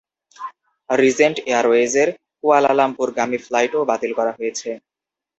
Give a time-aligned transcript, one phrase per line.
[0.89, 2.09] Regent এয়ারওয়েজের
[2.39, 4.69] কুয়ালালামপুরগামী ফ্লাইটও বাতিল করা হয়েছে।